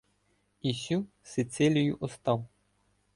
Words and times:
І 0.61 0.73
сю 0.73 1.05
Сицилію 1.21 1.97
остав. 1.99 2.45